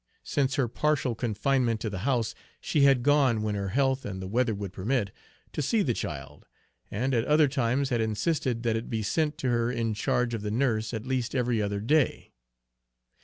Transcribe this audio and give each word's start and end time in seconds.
Since 0.23 0.55
her 0.55 0.67
partial 0.67 1.13
confinement 1.13 1.79
to 1.81 1.89
the 1.91 1.99
house, 1.99 2.33
she 2.59 2.81
had 2.81 3.03
gone, 3.03 3.43
when 3.43 3.53
her 3.53 3.67
health 3.69 4.03
and 4.03 4.19
the 4.19 4.25
weather 4.27 4.55
would 4.55 4.73
permit, 4.73 5.11
to 5.53 5.61
see 5.61 5.83
the 5.83 5.93
child, 5.93 6.47
and 6.89 7.13
at 7.13 7.23
other 7.25 7.47
times 7.47 7.89
had 7.89 8.01
insisted 8.01 8.63
that 8.63 8.75
it 8.75 8.89
be 8.89 9.03
sent 9.03 9.37
to 9.37 9.49
her 9.51 9.71
in 9.71 9.93
charge 9.93 10.33
of 10.33 10.41
the 10.41 10.49
nurse 10.49 10.91
at 10.91 11.05
least 11.05 11.35
every 11.35 11.61
other 11.61 11.79
day. 11.79 12.31